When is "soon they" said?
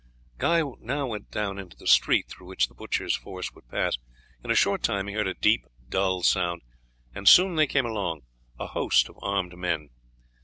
7.29-7.67